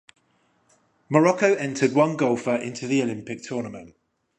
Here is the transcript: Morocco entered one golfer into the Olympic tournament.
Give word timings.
Morocco 1.09 1.53
entered 1.53 1.93
one 1.93 2.17
golfer 2.17 2.55
into 2.55 2.87
the 2.87 3.03
Olympic 3.03 3.43
tournament. 3.43 3.93